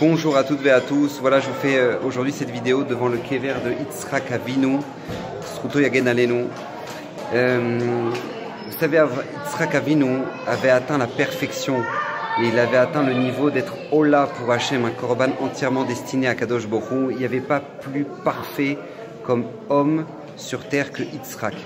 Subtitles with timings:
[0.00, 1.18] Bonjour à toutes et à tous.
[1.20, 4.78] Voilà, je vous fais euh, aujourd'hui cette vidéo devant le kever de Yitzhak Avinu,
[5.44, 6.46] Sruto Yagen Alenu.
[7.34, 8.08] Euh,
[8.66, 11.82] vous savez, Yitzhak Avinu avait atteint la perfection
[12.40, 16.34] et il avait atteint le niveau d'être Ola pour Hachem, un korban entièrement destiné à
[16.34, 17.10] Kadosh Borou.
[17.10, 18.78] Il n'y avait pas plus parfait
[19.22, 20.06] comme homme
[20.38, 21.56] sur terre que Yitzhak.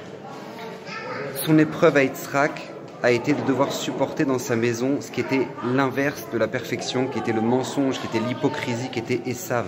[1.37, 2.74] Son épreuve à Yitzhak,
[3.05, 7.07] a été de devoir supporter dans sa maison ce qui était l'inverse de la perfection,
[7.07, 9.67] qui était le mensonge, qui était l'hypocrisie, qui était Esav.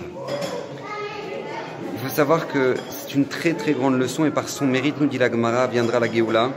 [1.93, 5.05] Il faut savoir que c'est une très très grande leçon et par son mérite, nous
[5.05, 6.49] dit la Gemara, viendra la Géoula.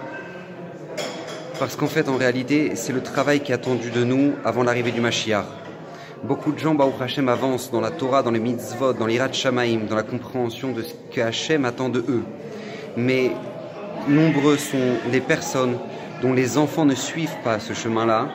[1.58, 4.92] Parce qu'en fait, en réalité, c'est le travail qui est attendu de nous avant l'arrivée
[4.92, 5.44] du Mashiach.
[6.24, 9.80] Beaucoup de gens, Baruch Hashem, avancent dans la Torah, dans les mitzvot, dans l'Irat Shamaim,
[9.86, 12.22] dans la compréhension de ce que Hashem attend de eux.
[12.96, 13.32] Mais
[14.08, 15.76] nombreux sont les personnes
[16.22, 18.28] dont les enfants ne suivent pas ce chemin-là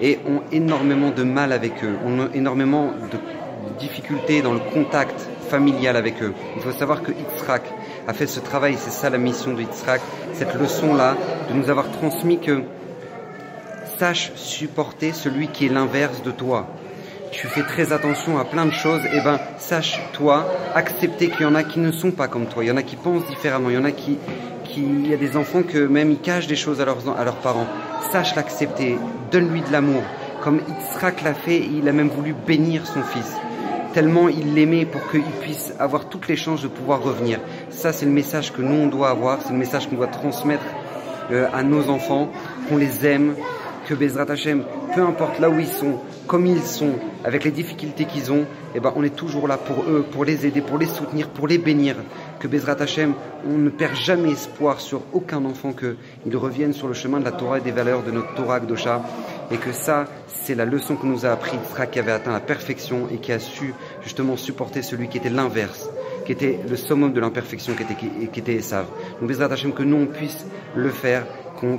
[0.00, 3.18] et ont énormément de mal avec eux, ont énormément de
[3.78, 6.34] difficultés dans le contact familial avec eux.
[6.56, 7.62] Il faut savoir que Yitzhak
[8.06, 10.00] a fait ce travail, c'est ça la mission de Yitzhak,
[10.32, 11.16] cette leçon-là,
[11.48, 12.62] de nous avoir transmis que
[13.98, 16.66] sache supporter celui qui est l'inverse de toi.
[17.30, 21.42] Tu fais très attention à plein de choses, et eh ben sache toi accepter qu'il
[21.42, 23.26] y en a qui ne sont pas comme toi, il y en a qui pensent
[23.26, 24.18] différemment, il y en a qui
[24.76, 27.66] il y a des enfants que même ils cachent des choses à leurs, parents.
[28.10, 28.98] Sache l'accepter,
[29.30, 30.02] donne-lui de l'amour.
[30.42, 33.36] Comme Yitzhak l'a fait, il a même voulu bénir son fils.
[33.92, 37.38] Tellement il l'aimait pour qu'il puisse avoir toutes les chances de pouvoir revenir.
[37.70, 40.64] Ça, c'est le message que nous, on doit avoir, c'est le message qu'on doit transmettre
[41.30, 42.30] euh, à nos enfants,
[42.68, 43.34] qu'on les aime,
[43.86, 46.94] que Bezrat Hashem, peu importe là où ils sont, comme ils sont,
[47.24, 50.46] avec les difficultés qu'ils ont, eh ben, on est toujours là pour eux, pour les
[50.46, 51.96] aider, pour les soutenir, pour les bénir.
[52.40, 53.14] Que Bezrat Hashem,
[53.46, 57.32] on ne perd jamais espoir sur aucun enfant qu'il revienne sur le chemin de la
[57.32, 59.02] Torah et des valeurs de notre Torah Gdosha.
[59.50, 62.40] Et que ça, c'est la leçon que nous a appris Yitzhak qui avait atteint la
[62.40, 65.88] perfection et qui a su justement supporter celui qui était l'inverse
[66.24, 68.86] qui était le summum de l'imperfection, qui était, qui, était Esav.
[69.20, 71.26] Donc Bezrat Hashem, que nous on puisse le faire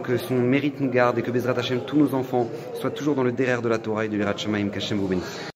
[0.04, 3.24] que son mérite nous garde et que Bezrat Hashem, tous nos enfants, soient toujours dans
[3.24, 5.53] le derrière de la Torah et du Virat Shamaim, qu'Hashem vous bénisse.